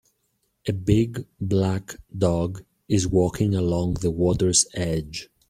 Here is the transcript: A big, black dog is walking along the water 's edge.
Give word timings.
A 0.67 0.73
big, 0.73 1.27
black 1.39 1.95
dog 2.17 2.63
is 2.89 3.05
walking 3.05 3.53
along 3.53 3.97
the 4.01 4.09
water 4.09 4.51
's 4.51 4.65
edge. 4.73 5.29